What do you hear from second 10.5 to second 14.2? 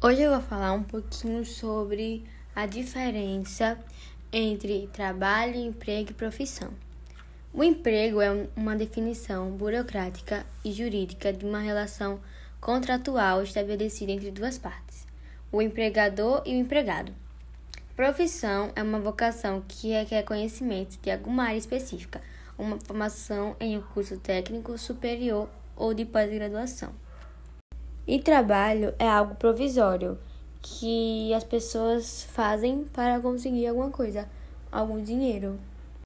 e jurídica de uma relação contratual estabelecida